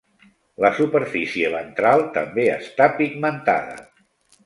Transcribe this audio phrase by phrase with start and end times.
[0.65, 3.83] La superfície ventral també està pigmentada.